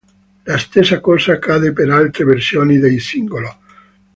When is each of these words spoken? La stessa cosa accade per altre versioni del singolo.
La 0.45 0.57
stessa 0.57 0.99
cosa 0.99 1.33
accade 1.33 1.73
per 1.73 1.91
altre 1.91 2.23
versioni 2.25 2.79
del 2.79 2.99
singolo. 2.99 3.59